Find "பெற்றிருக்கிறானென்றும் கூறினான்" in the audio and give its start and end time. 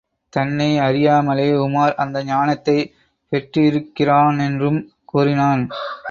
3.31-5.63